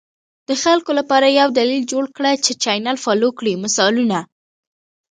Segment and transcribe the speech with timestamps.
[0.47, 4.19] د خلکو لپاره یو دلیل جوړ کړه چې چینل فالو کړي، مثالونه: